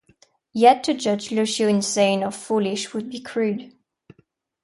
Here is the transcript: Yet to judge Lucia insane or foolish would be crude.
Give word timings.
Yet 0.55 0.83
to 0.85 0.95
judge 0.95 1.29
Lucia 1.31 1.67
insane 1.67 2.23
or 2.23 2.31
foolish 2.31 2.91
would 2.95 3.11
be 3.11 3.21
crude. 3.21 3.73